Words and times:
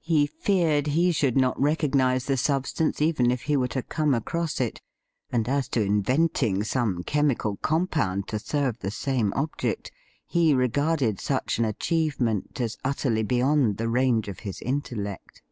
He 0.00 0.26
feared 0.26 0.86
he 0.86 1.12
should 1.12 1.36
not 1.36 1.60
recognise 1.60 2.24
the 2.24 2.38
substance 2.38 3.02
even 3.02 3.30
if 3.30 3.42
he 3.42 3.54
were 3.58 3.68
to 3.68 3.82
come 3.82 4.14
across 4.14 4.58
it, 4.58 4.80
and 5.30 5.46
as 5.46 5.68
to 5.68 5.82
inventing 5.82 6.64
some 6.64 7.02
chemical 7.02 7.56
compound 7.56 8.26
to 8.28 8.38
serve 8.38 8.78
the 8.78 8.90
same 8.90 9.30
object, 9.36 9.92
he 10.26 10.54
regarded 10.54 11.20
such 11.20 11.58
an 11.58 11.66
achievement 11.66 12.62
as 12.62 12.78
utterly 12.82 13.22
beyond 13.24 13.76
the 13.76 13.90
range 13.90 14.26
of 14.26 14.38
his 14.38 14.62
intellect. 14.62 15.42